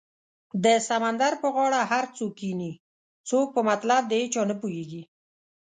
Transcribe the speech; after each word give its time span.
د 0.63 0.65
سمندر 0.89 1.33
په 1.41 1.47
غاړه 1.55 1.81
هر 1.91 2.05
څوک 2.17 2.31
کینې 2.39 2.71
څوک 3.29 3.47
په 3.55 3.61
مطلب 3.69 4.01
د 4.07 4.11
هیچا 4.21 4.41
نه 4.51 4.55
پوهیږې 4.61 5.01